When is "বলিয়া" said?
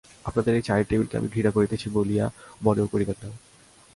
1.89-2.25